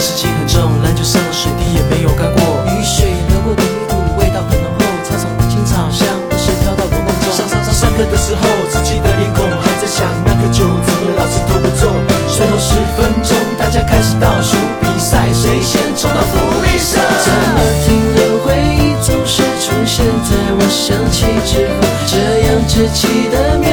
[0.00, 2.40] 湿气很重，篮球上的水滴也没有干过。
[2.72, 7.28] 雨水流过泥土，味道很浓厚，操场的青草香总是飘到我梦中。
[7.36, 8.40] 上上上上课的时候，
[8.72, 11.92] 自己的脸孔还在想，那个球怎么老是投不中。
[12.32, 16.96] 最后十分钟，大家开始倒数比赛，谁先冲到福利社？
[16.96, 22.16] 怎么停的回忆总是出现在我想起之后，这
[22.48, 23.69] 样稚气的。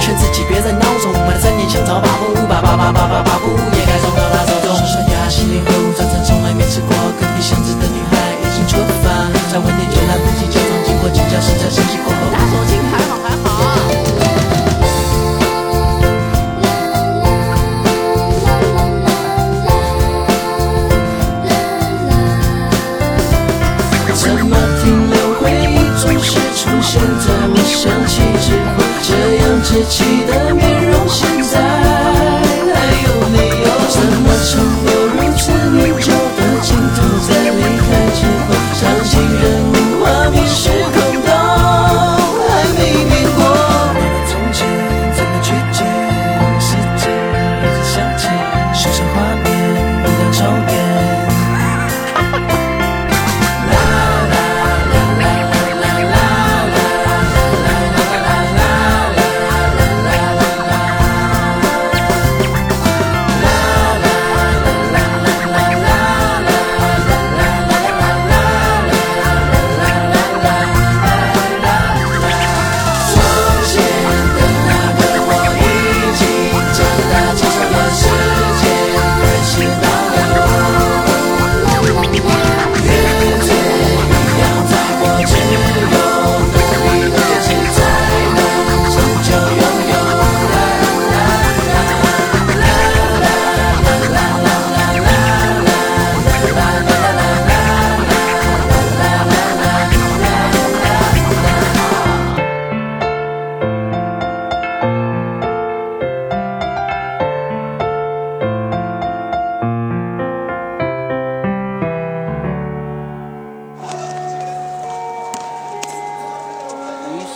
[0.00, 4.74] 劝自己别再孬种，买了三年香草把布，把把把把把把布也该送到他手中。
[4.76, 9.10] 刷刷牙，洗脸后，早餐从来没吃过，隔壁巷子的女孩已经出发，
[9.52, 12.18] 再晚点就来不及假装经过请教时才升级过后。
[12.32, 13.46] 打手心还好还好。
[24.14, 27.00] 怎么停留回忆总是出现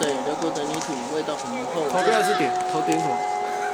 [0.02, 1.88] 水流过的泥土，味道很浓厚。
[1.88, 3.14] 头不要是点，头点什么？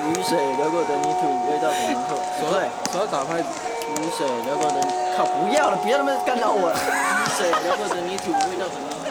[0.04, 2.20] 雨水流过的泥土，味道很浓厚。
[2.38, 3.48] 手在手在打拍子。
[3.96, 4.76] 雨水流过的，
[5.16, 6.76] 靠，不要了，别他妈干扰我了。
[6.76, 9.08] 雨水流过的泥土，味道很浓厚。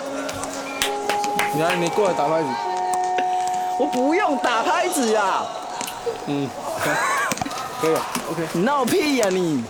[1.55, 2.47] 你来，你过来打拍子。
[3.79, 5.41] 我不用打拍子呀，
[6.27, 6.47] 嗯，
[7.81, 8.01] 可以了
[8.31, 8.47] ，OK。
[8.53, 9.63] 你闹屁呀你！